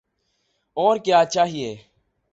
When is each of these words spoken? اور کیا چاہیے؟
اور 0.77 0.97
کیا 0.97 1.23
چاہیے؟ 1.25 1.75